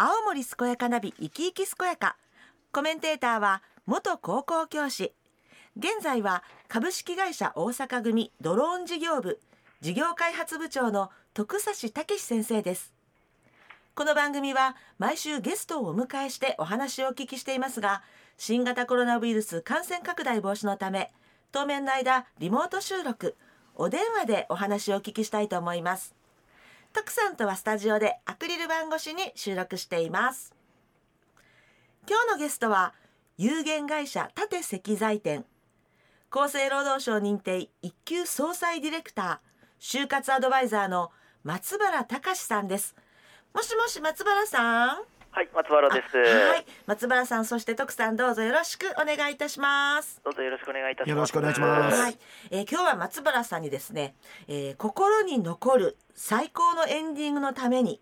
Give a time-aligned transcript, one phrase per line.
[0.00, 2.16] 青森健やかナビ生き生き健やか。
[2.70, 5.12] コメンテーターは元高校教師。
[5.76, 9.40] 現在は株式会社大阪組ドローン事業部
[9.80, 12.92] 事業開発部長の徳指武先生です。
[13.96, 18.04] この番組は毎週ゲストをお迎えしてお話をお聞きしていますが
[18.36, 21.10] 新型コロナウイルス感染拡大防止のため
[21.50, 23.34] 当面の間リモート収録
[23.74, 26.17] お電話でお話をお聞きしたいと思います。
[26.98, 30.52] 徳さんとはスタジオでアクリル板越しに収録しています。
[32.08, 32.92] 今日のゲストは
[33.36, 35.44] 有限会社縦石材店。
[36.28, 41.12] 厚生労働省認定一級総裁ディレクター就活アドバイザーの
[41.44, 42.96] 松原隆さんです。
[43.54, 45.17] もしもし松原さん？
[45.38, 46.18] はい、松原です。
[46.18, 51.10] はい松原さんそして徳さんどうぞよろしくお願いいたしますどうぞよろしくお願いいたします。
[51.10, 52.18] よろしくお願いしますはい、
[52.50, 54.16] えー今日は松原さんにですね、
[54.48, 58.00] えー心に残る最高のエンディングのために、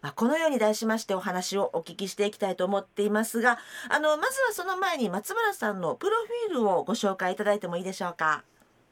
[0.00, 6.16] まあ、このように題しましてお話をお聞きしていきたいと思っていますがあのまずはその前に松原さんのプロ
[6.48, 8.42] フィールをご紹介いただいてもいいでしょうか？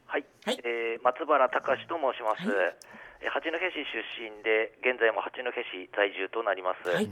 [0.06, 2.48] はい、はいえー松原隆と申します。
[2.48, 2.56] はい
[3.22, 6.88] えー八戸市出身で現在も八戸市在住となります。
[6.88, 7.10] はい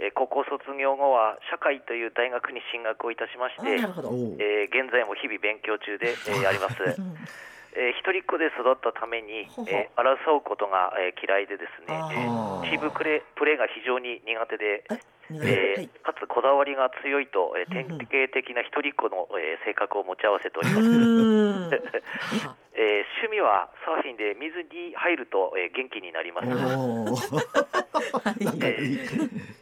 [0.00, 3.82] えー高校卒業後は社会という大学に進学をいたしまして、
[4.38, 6.82] えー現在も日々勉強中で、 えーあります。
[6.82, 7.16] うん。
[7.76, 12.70] えー一人っ子で育ったために、えー争うことが、えー嫌いでですね、えー。
[12.70, 14.84] チームプレープレーが非常に苦手で、
[15.30, 15.88] えーはい。
[15.88, 20.88] かつこだわりが強いと、えー典型的な一人っ子の、えー性格を持ち合わせておりうます。
[22.74, 26.48] えー趣味はサーフィンで水に入ると、えー元気になります。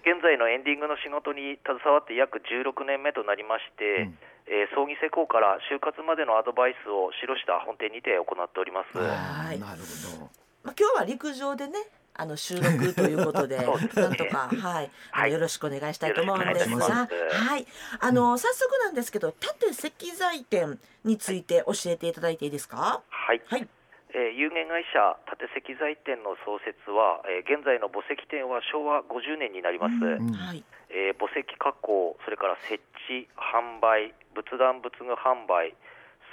[0.07, 4.19] 現在のエンディングの仕事に携わって約16年目となりまして、うん。
[4.47, 8.99] えー葬儀施工から就活までのアドバイスを記した本店にて行っております。
[8.99, 9.59] はい。
[9.59, 10.31] なるほど。
[10.63, 11.79] まあ、今日は陸上でね
[12.19, 13.59] あの収録ということで
[13.95, 15.33] なんとか、はい、はい。
[15.33, 17.67] よろしくお願いしたいと思うんですがはい。
[18.01, 23.03] あの早速なんですけど縦石材店について教えていただいていいですか？
[23.09, 23.69] はい、はい。
[24.15, 30.33] えー有限会社縦石材店の創設は、えー現在の墓石店は昭和50年になります、ん。
[30.33, 30.65] はい。
[30.89, 35.75] えー墓石加工それから設置販売仏壇仏具販売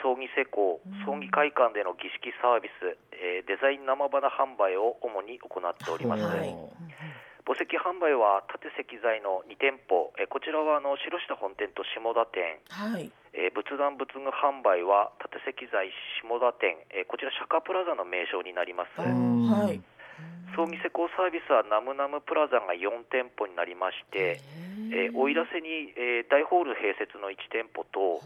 [0.04, 6.52] 葬儀施工葬儀会館での儀式サービス、えーデザイン生花販売を主に行っております、はい。
[7.48, 13.08] 墓石販売は縦石材の2店舗、えーこちらはあの白下本店と下田店、はい。
[13.32, 15.88] えー仏壇仏具販売は縦石材
[16.20, 19.00] 下田店、えーこちら釈迦プラザの名称になります。
[20.56, 24.38] 葬儀施工サービスはナムナムプラザが4店舗になりまして、
[24.94, 28.22] えー、奥入瀬に、えー大ホール併設の1店舗と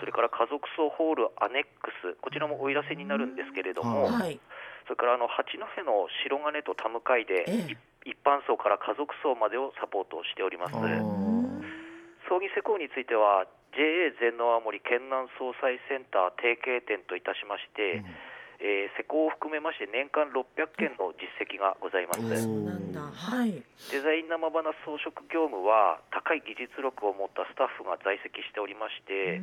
[0.00, 4.40] それから家族葬ホールアネックスこちらも奥入瀬になるんですけれども、ははい。
[4.84, 7.72] それからあの八戸の白金と田向かいで、ええ。
[7.72, 7.76] い
[8.08, 10.72] 一般葬から家族葬までをサポートしております。
[10.72, 13.44] 葬儀施工については
[13.76, 18.02] JA 全農青森県南総裁センター提携店といたしまして、
[18.60, 20.44] えー施工を含めまして年間600
[20.76, 23.00] 件の実績がございます、そうなんだ。
[23.00, 23.52] はい。
[23.90, 29.40] デザイン生花装飾業務は高い技術力を持ったスタッフが在籍しておりまして、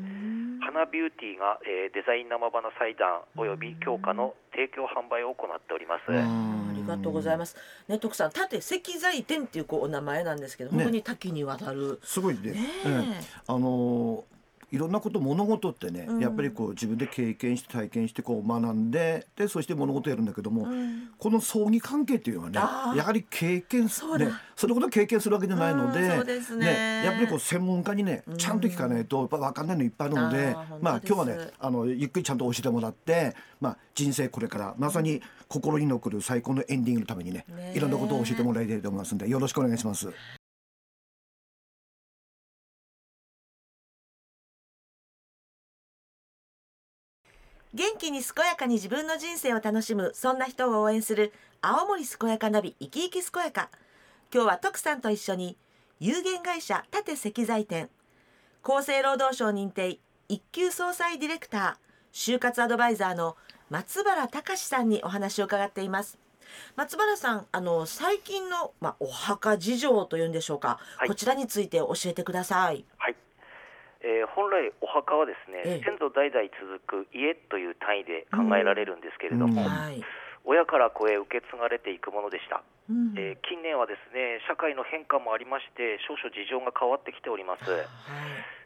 [0.61, 6.13] 花ビューティーが、えーデザイン生花祭壇および強化の提供販売を行っております。
[6.13, 7.57] ありがとうございます。
[7.87, 10.77] ね徳さん縦石材店っていうこうお名前なんですけどね。
[10.77, 11.99] 本当に多岐にわたる。
[12.03, 12.51] すごいね。
[12.51, 12.89] ねえ。
[12.89, 13.13] うん。
[13.47, 14.36] あのー
[14.71, 16.19] いろんなこと物事ってね、うん。
[16.19, 21.09] やっぱりこう自分で経験して体験してこう学んででそして物事やるんだけども、うん。
[21.17, 27.03] この葬儀関係っていうのはねやはり経験すそねそれほど経験するわけじゃないので,、うんですね。
[27.05, 28.37] やっぱりこう専門家にねうん。
[28.37, 40.09] ちゃんと聞かないとやっぱ分かんないのいっぱいあるので、あー本当まあ今日はねあのゆっくりちゃんと教えてもらって、まあ、人生これからまさに心に残る最高のエンディングのためにねいろんなことを教えてもらいたいと思いますんでよろしくお願いします。
[47.77, 53.69] 元気に健やかに自分の人生を楽しむそんな人を応援する青森健やかナビ生き生き健やか。
[54.33, 55.57] 今日は徳さんと一緒に
[55.99, 57.91] 有限会社縦石材店
[58.63, 63.37] 厚生労働省認定一級総裁ディレクター就活アドバイザーの
[63.69, 66.17] 松原隆さんにお話を伺っています。
[66.75, 71.09] 松原さんあの最近の、まあ、お墓事情というんでしょうか、はい。
[71.09, 72.85] こちらについて教えてください
[74.07, 75.83] えー本来お墓はですね、ええ。
[75.83, 79.67] 先祖代々続く家という単位で考えられるんですけれども、うん。
[79.67, 79.99] はい、
[80.47, 83.11] 親から子へ受け継がれていくものでした、うん。
[83.19, 87.83] えー近年はですね社会の変化もありまして少々事情が変わってきております、はい。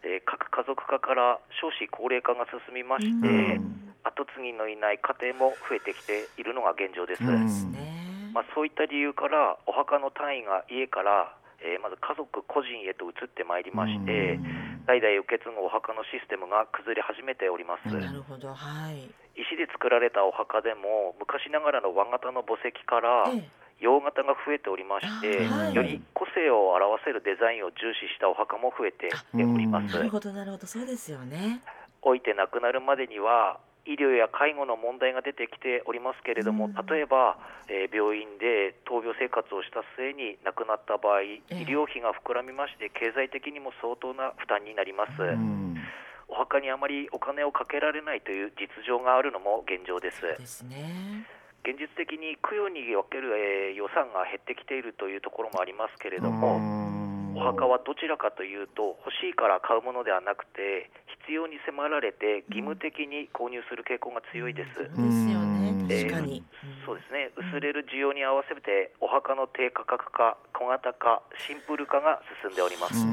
[0.06, 3.98] えー核家族化から少子高齢化が進みまして、うん。
[4.06, 7.22] 後継ぎのいない家庭も増えてきているのが現状です、
[8.34, 14.42] まあ、そういった理由からお墓の単位が家から、えーまず家族個人へと移ってまいりまして、
[14.88, 17.94] 代々受け継ぐお墓のシステムが崩れ始めております。
[17.94, 19.10] なるほどはい。
[19.36, 23.62] 石で作られたお墓でも昔ながらの和型の墓石からええ。
[23.82, 25.74] 洋型が増えておりまして、あはい。
[25.74, 29.98] より個性を表せるデザインを重視したお墓も増えております。
[29.98, 30.68] なるほどなるほど。
[30.68, 31.62] そうですよね。
[32.06, 36.74] 老いて亡くなるまでには医療や介護の問題が出てきておりますけれども、うん。
[36.86, 37.38] 例えば、
[37.68, 41.66] えー病院で闘病生活をした末に亡くなった場合、医え。
[41.66, 45.78] 療費が膨らみまして経済的にも相当な負担になります、うん。
[46.28, 50.22] お墓にあまりお金をかけられないという実情があるのも現状です。
[50.22, 51.26] ですね。
[51.64, 56.60] 現実的に供養における、えー予算が減ってきているというところもありますけれども、
[57.36, 60.92] お墓はどちらかというと欲しいから買うものではなくて
[61.26, 65.70] 必要に迫られて義務的に購入する傾向が強いです、そうですよね。
[65.72, 65.88] うん。
[65.88, 66.44] 確かに、
[66.86, 67.32] そうですね。
[67.38, 73.06] 薄れる需要に合わせてお墓の低価格化小型化シンプル化が進んでおります、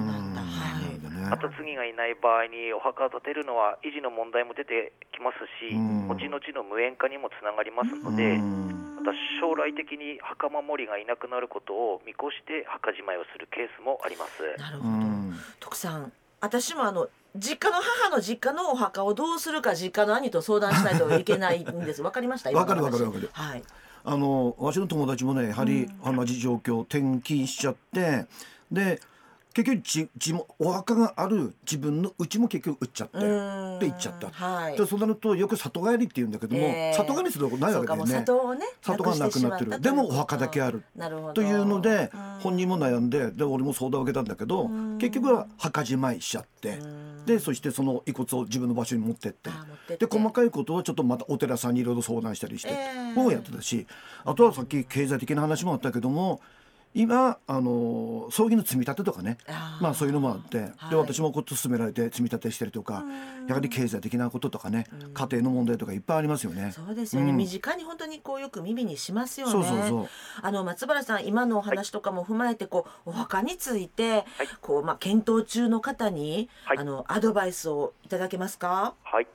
[1.31, 6.09] 後継ぎがいない場合にお墓を建てるのは維持の問題も出てきますし、うん。
[6.09, 8.39] 後々の無縁化にもつながりますので、
[8.97, 14.43] また将来的に墓守りがいなくなることを見越して墓じまいをするケースもあります。
[14.59, 14.91] なるほど、
[15.61, 22.01] 徳さん私もあの実家の母の実家のお墓をどうするか実家の兄と相談しないといけないんです。
[22.03, 22.51] わかりました？
[22.51, 23.31] わかるわかるわかる。
[23.33, 23.63] はい。
[24.05, 28.27] あのわしの友達もねやはり同じ状況転勤しちゃって
[28.73, 29.01] で
[29.59, 34.31] 結局じじもお墓がある自分の家も結局売っちゃってうーんで行っちゃった。
[34.31, 34.77] はい。
[34.77, 36.93] でそうなるとよく里帰りって言うんだけども、え。
[36.95, 38.13] ー里帰りするとこないわけだよね。
[38.15, 39.81] 里をね里がなくなってる。
[39.81, 40.85] でもお墓だけある。
[41.35, 42.21] というのでうん。
[42.39, 44.99] 本人も悩んでで俺も相談を受けたんだけどうん。
[44.99, 47.27] 結局は墓じまいしちゃってうん。
[47.27, 49.51] でそしてその遺骨を自分の場所に持ってって。
[49.99, 53.87] で細かいことをちょっとまたお寺さんにいろいろ相談したりしてえーもうやってたし
[54.25, 56.41] あとはさっき経済的な話もあったけども
[56.95, 59.39] 今あの葬儀の積み立てとかね。
[59.81, 60.91] まあそういうのもあって、はい。
[60.91, 63.47] で私もこう勧められて積み立てしたりとかうん。
[63.47, 65.15] やはり経済的なこととかねうん。
[65.15, 66.73] 家庭の問題とかいっぱいありますよね。
[66.73, 67.37] そうですよね、うん。
[67.37, 69.53] 身近に本当にこうよく耳にしますよね。
[69.53, 70.09] そうそうそう。
[70.43, 74.25] あの松原さん今のお話とかも踏まえてこうお墓について、
[74.61, 76.79] こうまあ検討中の方に、はい。
[76.79, 78.95] あのアドバイスをいただけますか？
[79.05, 79.27] はい、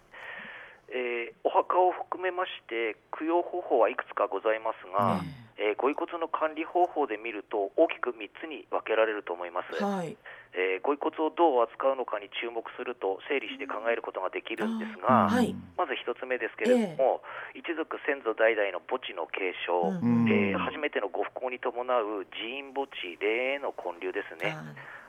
[0.89, 5.21] えーお墓を含めまして供養方法はいくつかございますが、
[5.63, 10.17] えーご遺骨の管理方法で見ると大きく3つに分けられると思います、はい。
[10.51, 15.55] えーご遺骨をどう扱うのかに注目すると整理して考えることができるんですが、はい。
[15.79, 17.23] まず1つ目ですけれども、
[17.55, 20.27] 一族先祖代々の墓地の継承、うん。
[20.27, 24.63] えー初めてのご不幸に伴う寺院墓地霊への建立ですね、あ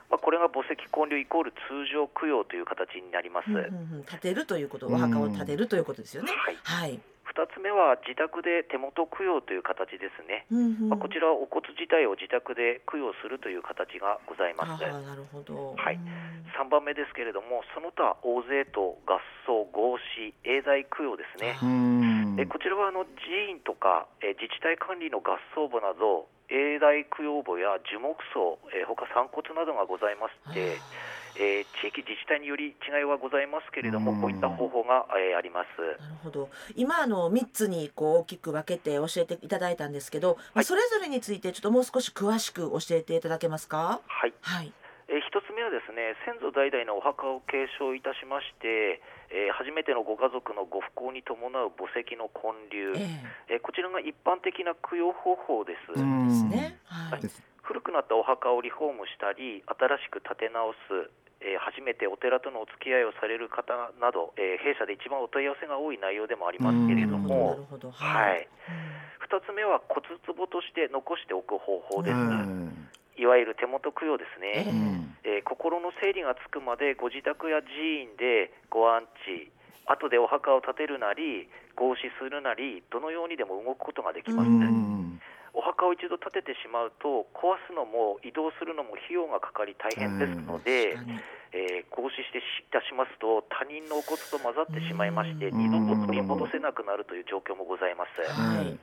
[0.09, 4.03] まあ、これが墓石建立イコール通常供養という形になります、ーうんうんうん。
[4.03, 6.31] 建てるということお墓を建てるということですよね。
[6.31, 6.57] はい。
[6.63, 6.99] はい、
[7.35, 10.89] 2つ目は自宅で手元供養という形ですね、うんうん。
[10.89, 15.75] まあ、こちらはお骨自体を自宅で供養するという形がございますなるほど。
[15.75, 15.99] はい。
[15.99, 16.35] うん。
[16.55, 21.59] 3番目ですけれどもその他大勢と合葬合祀永代供養ですね。
[21.59, 22.39] うん。
[22.39, 30.79] えこちらはあの寺院とかえ自治体管理の合葬墓など永代供養墓や樹木葬え他散骨などがございまして
[31.37, 34.21] えー地域自治体により違いはございますけれどもうん。
[34.21, 35.67] こういった方法がえーあります。
[36.01, 36.49] なるほど。
[36.75, 44.01] 今あの3つにこう大きく分けて教えていただいたんですけど、まあ、それぞれについてちょっともう少し詳しく教えていただけますか？
[44.07, 44.33] はい。
[44.41, 44.73] はい。
[45.07, 48.99] えー一つ目はですね先祖代々のお墓を継承いたしまして、
[49.29, 52.99] えー初めてのご家族のご不幸に伴う墓石の建立、
[53.47, 53.55] ええ。
[53.57, 55.99] ーこちらが一般的な供養方法です、で
[56.31, 56.79] すね。
[56.85, 57.21] はい。
[57.21, 61.09] です古くなったお墓をリフォームしたり新しく建て直す、
[61.45, 67.61] えー初めてお寺とのお付き合いをされる方など、えー弊社で一番お問い合わせが多い内容でもありますけれども、
[67.93, 68.49] はい、
[69.29, 72.89] 2つ目は骨壺として残しておく方法です、うん。
[73.17, 74.65] いわゆる手元供養ですね、
[75.23, 77.69] えー心の整理がつくまでご自宅や寺
[78.09, 79.51] 院でご安置
[79.85, 84.57] 後でお墓を建てるなり合祀するなりどのようにでも動くことができます、うん。
[84.57, 84.59] お
[85.75, 90.95] 墓を一度建ててしまうと壊すのも移動するのも費用がかかり大変ですので、
[91.51, 95.59] えー合祀していたしますと他人のお骨と混ざってしまいましてうん。
[95.59, 98.75] 二度と取り戻せなくなるという状況もございます、はい。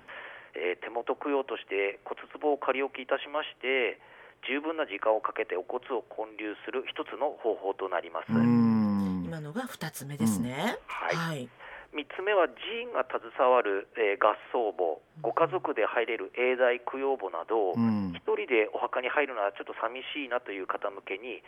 [0.57, 4.01] えー手元供養として骨壺を仮置きいたしまして
[4.49, 9.25] 十分な時間をかけてお骨を建立する一つの方法となります、うん。
[9.25, 11.17] 今のが2つ目ですね、はい。
[11.17, 11.62] はい
[11.93, 18.17] 3つ目は寺院が携わる、えー合葬墓ご家族で入れる永代供養墓など、うん。
[18.17, 21.45] 一人でお墓に入るのはちょっと寂しいなという方向けに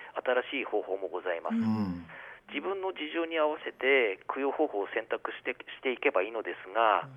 [0.53, 2.05] 新しい方法もございます、うん。
[2.53, 7.09] 自分の事情に合わせて供養方法を選択してしていけばいいのですが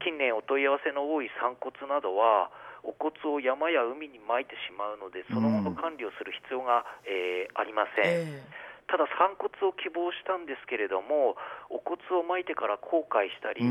[0.00, 2.48] 近年お問い合わせの多い散骨などは
[2.82, 8.42] お骨を山や海に撒いてしまうのでその後の管理をする必要が、えーありません、え
[8.90, 11.38] ただ散骨を希望したんですけれども
[11.70, 13.62] お骨を撒いてから後悔したり、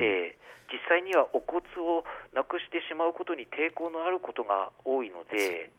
[0.00, 5.72] えー実際にはお骨をなくしてしまうことに抵抗のあることが多いので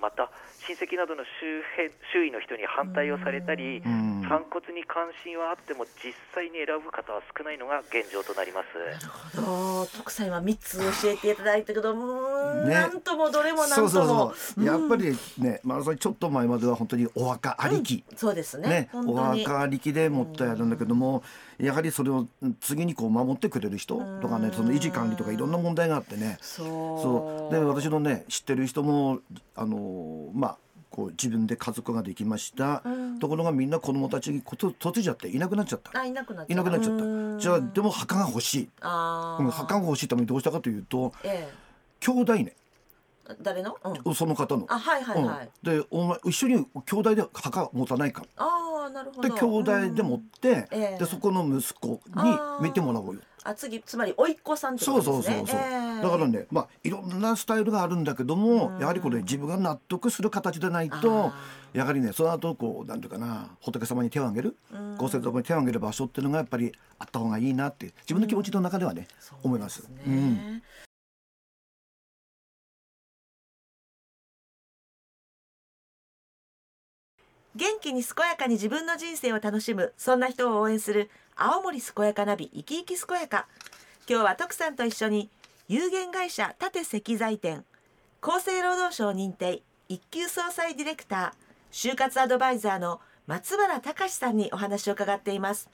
[0.00, 0.30] また
[0.66, 8.66] 親戚などの周辺周囲の人に反対をされたりうん散骨に関心はあっても実際に選ぶ方は少ないのが現状となります。
[8.74, 9.08] なる
[9.42, 9.86] ほど。
[9.86, 12.74] 徳さんは三つ教えていただいたけどうーん、ね。
[12.74, 14.64] なんともどれもなんとそうもそうそう。
[14.64, 17.82] やっぱりねマラソンちょっと前までは本当にお墓あり。
[17.82, 18.68] き、そうですね。
[18.68, 19.44] ね、お本当に。
[19.44, 21.22] 墓ありきでもったいあるんだけども、
[21.58, 22.26] やはりそれを
[22.60, 26.38] 次にこう守ってくれる人とかねその維持管理とかいろんな問題があってね。
[26.40, 26.66] そう。
[27.02, 27.54] そう。
[27.54, 29.20] で私のね知ってる人も
[29.54, 30.58] あのまあ
[30.94, 33.18] こう自分で家族ができました、うん。
[33.18, 35.98] ところがみんな子供たちにこと嫁いじゃっていなくなっちゃった。
[35.98, 37.04] あいなくなっちゃった。
[37.04, 37.38] うん。
[37.40, 39.42] じゃあでも墓が欲しい、あー。
[39.42, 41.52] うん、墓が欲しいためにどうしたかというとえ
[41.98, 42.46] 兄弟ね。
[42.46, 42.63] え
[43.40, 44.66] 誰の、うん、その方の。
[44.68, 49.28] あはいはいはい、うん、でお前一緒に兄弟で墓持たないかああなるほど。
[49.28, 49.46] で兄
[49.88, 50.98] 弟で持って、ええ。
[50.98, 53.20] でそこの息子に見てもらおうよ。
[53.46, 55.36] あ次つまり甥っ子さんってこそうとですね。
[55.36, 56.02] そうそうそう、ええ。
[56.02, 58.78] だからねまあいろんなスタイルがあるんだけども、うん。
[58.78, 61.34] やはりこれ自分が納得する形でないとあ
[61.72, 64.96] やはりねその後こうなんていうかな仏様に手を挙げる、うん。
[64.96, 69.82] ご先祖様に手を挙げる場所っていうのがやっぱりあった方がいいなって自分の気持ちの中ではね、そう思います。
[69.82, 70.62] ですねうん
[77.56, 83.46] 元気に健やかに自分の人生を楽しむそんな人を応援する青森健やかナビ生き生き健やか。
[84.08, 85.30] 今日は徳さんと一緒に
[85.68, 87.64] 有限会社縦石材店
[88.20, 95.70] 厚生労働省認定一級総裁ディレクター就活アドバイザーの松原隆さんにお話を伺っています。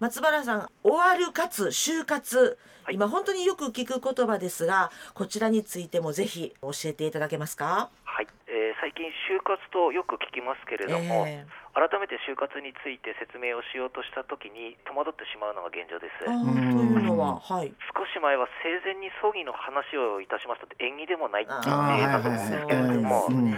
[0.00, 2.94] 松原さん終わるかつ就活、はい。
[2.94, 7.90] 今本当によく聞く言葉ですがこちらについてもぜひ教えていただけますか？
[8.04, 8.26] はい、
[8.58, 16.26] えー最近就活とよく聞きますけれども、ええ改めて就活について説明をしようとしたときに戸惑ってしまうのが現状です。
[16.26, 23.54] というのははい少し前は生前に葬儀の話をいたしますと縁起でもないって言あってーたと思うんですけれども、うん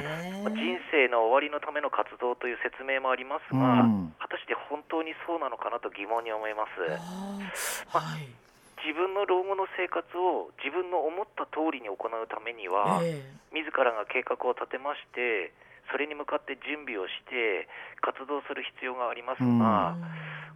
[0.52, 6.80] 人生の終わりのための活動という説明もありますうが、ん果たして本当にそうなのかなと疑問に思います。
[7.88, 8.28] はい。
[8.84, 13.22] 自分の老後の生活を自分の思った通りに行うためには、え
[13.52, 15.52] 自らが計画を立てまして
[15.90, 17.66] それに向かって準備をして
[18.00, 19.58] 活動する必要がありますうん。
[19.58, 19.96] が、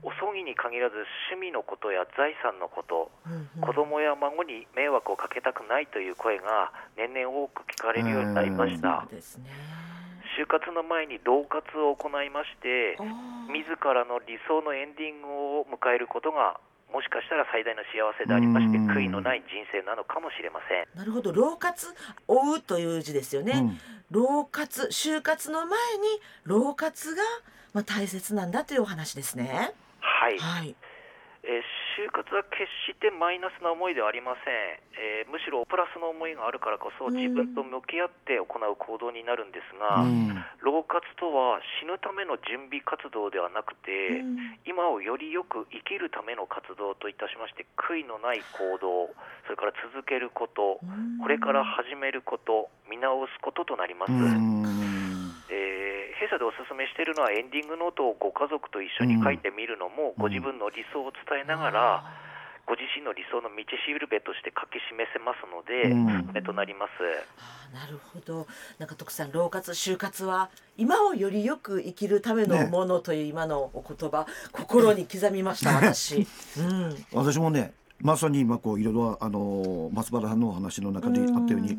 [0.03, 0.97] お葬儀に限らず
[1.35, 3.61] 趣味のことや財産のこと、うんうん。
[3.61, 9.07] 子供や孫に迷惑をかけたくないという声が年々多く聞かれるようになりました。
[10.39, 12.99] 就活の前に老活を行いまして
[13.55, 16.59] 自らの理想のエンディングを迎えることが
[16.95, 21.89] もしかしたら最大の幸せでありましてうん悔いのない人生なのかもしれませんなるほど老活
[22.29, 23.53] 追うという字ですよね。
[23.53, 23.79] うん
[24.11, 27.23] 老活就活の前に老活が
[27.73, 29.73] まあ大切なんだというお話ですね。
[29.99, 30.77] はいはい。
[31.43, 31.63] えー
[31.95, 37.17] 就活は決してマイナスな思いではありません、えーむしろプラスの思いがあるからこそうん。
[37.17, 40.31] 自分と向き合って行う行動になるんですが、うん。
[40.63, 44.39] 老活とは死ぬための準備活動ではなくて、うん。
[44.67, 49.11] 今をよりよく生きるための活動といたしまして悔いのない行動
[49.45, 51.19] それから続けることうん。
[51.19, 54.13] これから始めること見直すこととなります、
[56.25, 60.23] 弊社でお勧めしているのはエンディングノートをご家族と一緒に書いてみるのも、うん。
[60.25, 62.05] ご自分の理想を伝えながら、
[62.65, 66.45] ご自身の理想の道しるべとして書き示せますので、うん。
[66.45, 67.05] となります。
[67.77, 68.47] なるほど。
[68.79, 72.67] なんか徳さん老活就活は今をよりよく生きるためのね。
[72.67, 76.27] ものという今のお言葉、心に刻みました私、
[76.59, 81.79] うん、 私もねまさに今こういろいろあの松原さんのお話の中であったように、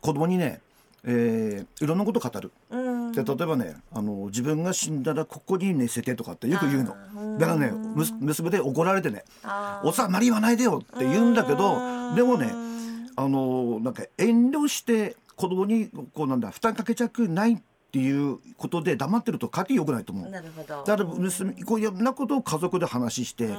[0.00, 0.60] 子供にね、
[1.04, 2.50] えーいろんなこと語る。
[2.70, 3.12] うん。
[3.12, 7.38] で例えばねあの自分が死んだらここに寝せてとかってよく言うの。
[7.38, 7.72] だからね
[8.20, 9.88] 娘で怒られてね「あー。
[9.88, 12.14] おさあまり言わないでよ」って言うんだけどうん。
[12.16, 12.52] でもね
[13.16, 17.58] あのなんか遠慮して子供にこうなんだ負担かけちゃくないっ
[17.90, 20.30] ていうことで黙ってると家庭良くないと思う。
[20.30, 20.84] なるほど。
[20.84, 23.56] だから娘こういろんなことを家族で話してうん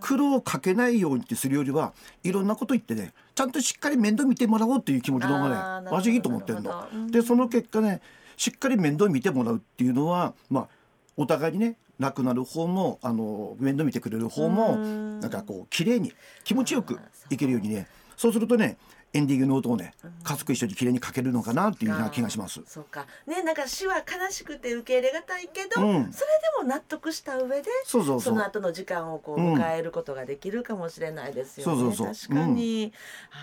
[0.00, 1.92] 苦労をかけないようにってするよりは
[2.22, 6.88] いろんなこと言ってねちゃんとしっかり面倒見てもらおうっていう気持ちの方がね私いいと思ってるの。
[7.10, 8.00] でその結果ね
[8.36, 10.68] しっかり面倒見てもらうっていうのはまあ
[11.16, 15.20] お互いにね亡くなる方もあの面倒見てくれる方もうん。
[15.20, 16.12] なんかこう綺麗に
[16.44, 16.98] 気持ちよく
[17.30, 18.76] いけるようにねそうするとね
[19.14, 22.60] エンディングの音をね、家族一緒に綺麗にかけるのかなっていうような気がします。
[22.66, 23.06] そうか。
[23.26, 26.12] ねなんか死は悲しくて受け入れがたいけど、うん。
[26.12, 26.26] それ
[26.58, 28.34] でも納得した上でそうそうそう。
[28.34, 31.80] の後の時間をこううん迎えることができるかもしれないですよね。
[31.80, 32.28] そうそうそう。
[32.28, 32.92] 確かに、
[33.30, 33.40] は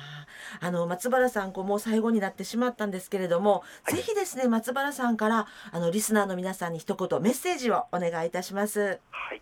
[0.62, 9.00] ああの松原さんこうもう最後になってしまったんですけれども、ぜひですね松原さんからあのリスナーの皆さんに一言メッセージをお願いいたします。
[9.10, 9.42] はい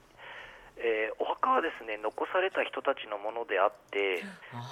[0.84, 4.24] えーお墓はですね残された人たちのものであって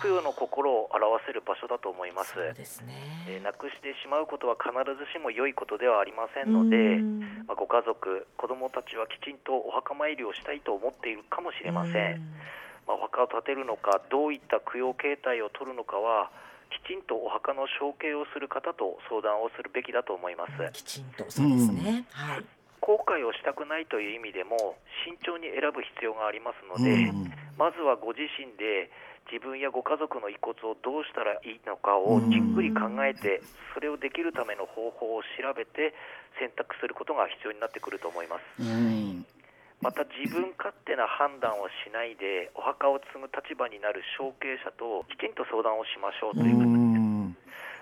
[0.03, 2.33] 供養の心を表せる場所だと思います。
[2.33, 2.93] そうですね。
[3.27, 12.21] えーなくしてしまうことは必ずしも良いことではありませんので、うんまあ、ご家族、子どもたちはきちんとお墓参りをしたいと思っているかもしれません。
[12.87, 16.31] まあ、お墓を建てるのか、どういった供養形態を取るのかは、
[16.71, 20.51] きちんとお墓の承継をする方と相談をするべきだと思います。
[20.73, 22.05] きちんとそうですね。
[22.11, 22.45] はい。
[22.81, 27.29] 後悔をしたくないという意味でも、慎重に選ぶ必要がありますのうで、ん。
[27.57, 28.89] まずはご自身で
[29.29, 33.41] 自分やご家族の遺骨をどうしたらいいのかをじっくり考えて、
[33.73, 35.93] それをできるための方法を調べて
[36.39, 38.61] 選択することが必要になってくると思います。
[38.61, 39.25] うん。
[39.81, 46.80] また自分勝手な判断をしないでお墓を継ぐ立場になる承継者ときちんと相談をしましょうとういう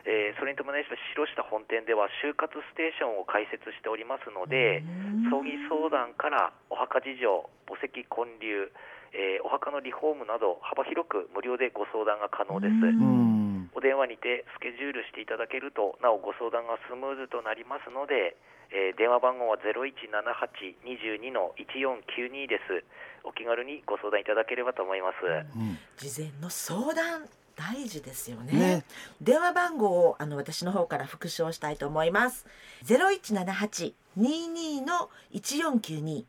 [0.06, 4.84] えーそれに伴いまして白下本店では就活ステーションを開設しておりますので
[5.28, 7.28] 葬儀相談からお墓事情
[7.68, 8.06] 墓石建
[8.40, 8.72] 立、
[9.12, 12.74] えーお墓のリフォームなど幅広く無料でご相談が可能です。
[12.74, 13.70] うん。
[13.74, 18.38] お電話にてスケジュールしていただけるとなおご相談がスムーズとなりますので、
[18.70, 22.84] えー電話番号は0178-22の1492です。
[23.24, 25.78] お気軽にご相談いただければと思います、うん。
[25.98, 27.28] 事前の相談
[27.60, 28.54] 大事ですよね。
[28.54, 28.86] ね。
[29.22, 32.46] 電話番号をあの私の方から復唱したいと思います。
[32.84, 36.26] ゼロ一七八二二の一四九二。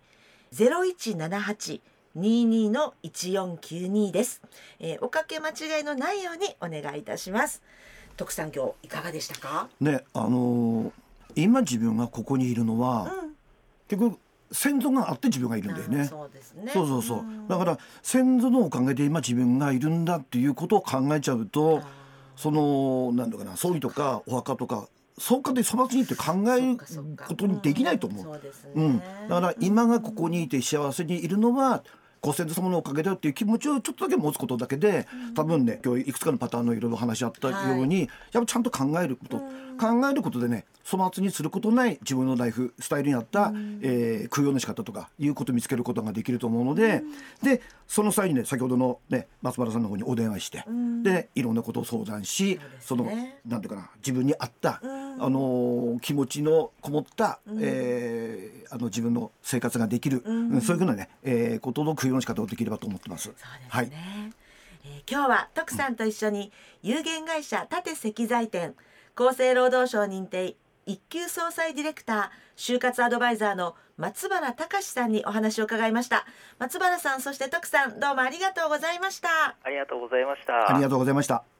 [0.50, 1.80] ゼロ一七八
[2.16, 4.42] 二二の一四九二です、
[4.80, 7.62] えーおかけ間違いのないようにお願いいたします。
[8.16, 9.68] 徳さん今日いかがでしたか？
[9.80, 10.92] ねあのー
[11.36, 13.36] 今自分がここにいるのは、うん。
[13.86, 14.18] 結局
[14.52, 16.04] 先祖があって自分がいるんだよね。
[16.06, 16.70] そうですね。
[16.72, 17.48] そうそうそう、ん。
[17.48, 22.00] だから先祖のおかげで今自分がいるんだっていうことを考えちゃうとあ
[22.36, 24.88] そのなんだかな葬儀とかお墓とか
[25.18, 26.78] そうかで粗末にって考える
[27.28, 28.24] ことにできないと思う。
[28.24, 31.84] そうですね、うん、だから今がここにいて幸せにいるのは
[32.20, 43.52] ご先祖様のおかげだよっていう気持ちをちょっとだけ持つことだけで多分ね今日いくつかのパターンのいろいろ話し合ったように、やっぱちゃんと考えること、考えることでね粗末にすることない自分のライフスタイルに合った、
[43.82, 47.02] えー供養の仕方とかいうことを見つけることができると思うので、
[47.42, 50.64] でその際にね先ほどのね松原さんの方にお電話して、
[51.02, 53.34] でいろんなことを相談しそ,、ね。
[53.46, 54.80] のなんていうかな自分に合った、
[55.22, 63.24] あのー気持ちのこもった、えーあの自分の生活ができる、うんそういうふうなね、えーことの供養の仕方をできるばと思ってます。
[63.24, 63.90] そうですね、はい。
[63.92, 64.32] えー
[65.10, 66.52] 今日は徳さんと一緒に
[66.82, 68.74] 有限会社立石材店
[69.14, 70.56] 厚生労働省認定
[70.86, 76.26] 一級総裁ディレクター就活アドバイザーの松原隆さんにお話を伺いました
[76.58, 81.59] 松原さんそして徳さんどうもありがとうございましたありがとうございましたありがとうございました。